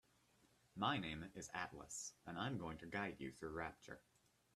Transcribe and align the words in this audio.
My 0.75 0.97
name 0.97 1.29
is 1.35 1.51
Atlas 1.53 2.13
and 2.25 2.35
I'm 2.35 2.57
going 2.57 2.79
to 2.79 2.87
guide 2.87 3.17
you 3.19 3.31
through 3.33 3.51
Rapture. 3.51 3.99